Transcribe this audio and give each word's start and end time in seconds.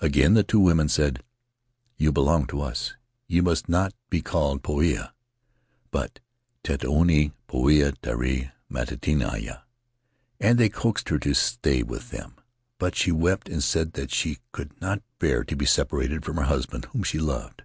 Again 0.00 0.34
the 0.34 0.44
two 0.44 0.60
women 0.60 0.88
said, 0.88 1.24
'You 1.96 2.12
belong 2.12 2.46
to 2.46 2.60
us; 2.60 2.94
you 3.26 3.42
must 3.42 3.68
not 3.68 3.92
be 4.08 4.22
called 4.22 4.62
Poia, 4.62 5.12
but 5.90 6.20
Tetuanui 6.62 7.32
Poia 7.48 7.90
Terai 8.00 8.52
Mateatea.' 8.70 9.62
And 10.38 10.58
they 10.60 10.68
coaxed 10.68 11.08
her 11.08 11.18
to 11.18 11.34
stay 11.34 11.82
with 11.82 12.10
them, 12.10 12.36
but 12.78 12.94
she 12.94 13.10
wept 13.10 13.48
and 13.48 13.64
said 13.64 13.94
that 13.94 14.12
she 14.12 14.38
could 14.52 14.80
not 14.80 15.02
bear 15.18 15.42
to 15.42 15.56
be 15.56 15.66
separated 15.66 16.24
from 16.24 16.36
her 16.36 16.44
husband, 16.44 16.84
whom 16.92 17.02
she 17.02 17.18
loved. 17.18 17.64